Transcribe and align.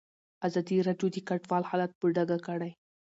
ازادي 0.47 0.77
راډیو 0.87 1.07
د 1.11 1.17
کډوال 1.27 1.63
حالت 1.69 1.91
په 1.99 2.05
ډاګه 2.15 2.37
کړی. 2.47 2.71